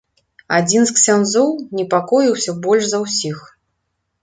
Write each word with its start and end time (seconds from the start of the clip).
Адзін 0.59 0.87
з 0.89 0.95
ксяндзоў 0.99 1.51
непакоіўся 1.81 2.57
больш 2.65 2.83
за 2.95 3.05
ўсіх. 3.05 3.47